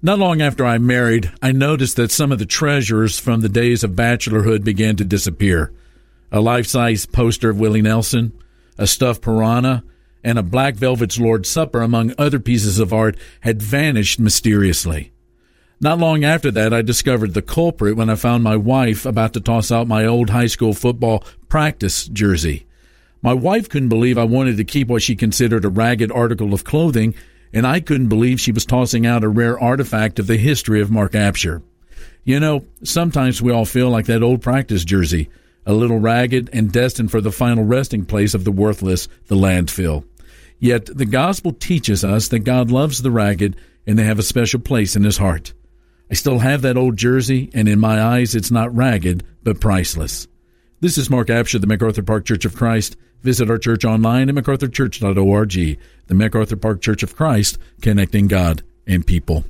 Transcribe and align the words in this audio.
Not 0.00 0.20
long 0.20 0.40
after 0.40 0.64
I 0.64 0.78
married, 0.78 1.32
I 1.42 1.50
noticed 1.50 1.96
that 1.96 2.12
some 2.12 2.30
of 2.30 2.38
the 2.38 2.46
treasures 2.46 3.18
from 3.18 3.40
the 3.40 3.48
days 3.48 3.82
of 3.82 3.96
bachelorhood 3.96 4.62
began 4.62 4.94
to 4.94 5.04
disappear. 5.04 5.72
A 6.30 6.40
life 6.40 6.68
size 6.68 7.04
poster 7.04 7.50
of 7.50 7.58
Willie 7.58 7.82
Nelson, 7.82 8.32
a 8.76 8.86
stuffed 8.86 9.22
piranha, 9.22 9.82
and 10.22 10.38
a 10.38 10.44
black 10.44 10.76
velvet's 10.76 11.18
Lord's 11.18 11.50
Supper, 11.50 11.82
among 11.82 12.14
other 12.16 12.38
pieces 12.38 12.78
of 12.78 12.92
art, 12.92 13.16
had 13.40 13.60
vanished 13.60 14.20
mysteriously. 14.20 15.10
Not 15.80 15.98
long 15.98 16.22
after 16.22 16.52
that, 16.52 16.72
I 16.72 16.82
discovered 16.82 17.34
the 17.34 17.42
culprit 17.42 17.96
when 17.96 18.08
I 18.08 18.14
found 18.14 18.44
my 18.44 18.56
wife 18.56 19.04
about 19.04 19.32
to 19.32 19.40
toss 19.40 19.72
out 19.72 19.88
my 19.88 20.06
old 20.06 20.30
high 20.30 20.46
school 20.46 20.74
football 20.74 21.24
practice 21.48 22.06
jersey. 22.06 22.66
My 23.20 23.32
wife 23.32 23.68
couldn't 23.68 23.88
believe 23.88 24.16
I 24.16 24.24
wanted 24.24 24.58
to 24.58 24.64
keep 24.64 24.86
what 24.86 25.02
she 25.02 25.16
considered 25.16 25.64
a 25.64 25.68
ragged 25.68 26.12
article 26.12 26.54
of 26.54 26.62
clothing 26.62 27.16
and 27.52 27.66
I 27.66 27.80
couldn't 27.80 28.08
believe 28.08 28.40
she 28.40 28.52
was 28.52 28.64
tossing 28.64 29.06
out 29.06 29.24
a 29.24 29.28
rare 29.28 29.58
artifact 29.58 30.18
of 30.18 30.26
the 30.26 30.36
history 30.36 30.80
of 30.80 30.90
Mark 30.90 31.12
Absher. 31.12 31.62
You 32.24 32.40
know, 32.40 32.64
sometimes 32.82 33.40
we 33.40 33.52
all 33.52 33.64
feel 33.64 33.90
like 33.90 34.06
that 34.06 34.22
old 34.22 34.42
practice 34.42 34.84
jersey, 34.84 35.30
a 35.64 35.72
little 35.72 35.98
ragged 35.98 36.50
and 36.52 36.72
destined 36.72 37.10
for 37.10 37.20
the 37.20 37.32
final 37.32 37.64
resting 37.64 38.04
place 38.04 38.34
of 38.34 38.44
the 38.44 38.52
worthless, 38.52 39.08
the 39.26 39.36
landfill. 39.36 40.04
Yet 40.58 40.86
the 40.86 41.06
gospel 41.06 41.52
teaches 41.52 42.04
us 42.04 42.28
that 42.28 42.40
God 42.40 42.70
loves 42.70 43.02
the 43.02 43.10
ragged 43.10 43.56
and 43.86 43.98
they 43.98 44.04
have 44.04 44.18
a 44.18 44.24
special 44.24 44.60
place 44.60 44.96
in 44.96 45.04
his 45.04 45.16
heart. 45.16 45.54
I 46.10 46.14
still 46.14 46.38
have 46.38 46.62
that 46.62 46.76
old 46.76 46.96
jersey, 46.96 47.50
and 47.52 47.68
in 47.68 47.78
my 47.78 48.02
eyes 48.02 48.34
it's 48.34 48.50
not 48.50 48.74
ragged, 48.74 49.24
but 49.42 49.60
priceless. 49.60 50.26
This 50.80 50.96
is 50.96 51.10
Mark 51.10 51.26
Absher, 51.26 51.60
the 51.60 51.66
MacArthur 51.66 52.04
Park 52.04 52.24
Church 52.24 52.44
of 52.44 52.54
Christ. 52.54 52.96
Visit 53.22 53.50
our 53.50 53.58
church 53.58 53.84
online 53.84 54.28
at 54.28 54.34
macarthurchurch.org. 54.36 55.78
The 56.06 56.14
MacArthur 56.14 56.54
Park 56.54 56.80
Church 56.80 57.02
of 57.02 57.16
Christ, 57.16 57.58
connecting 57.82 58.28
God 58.28 58.62
and 58.86 59.04
people. 59.04 59.44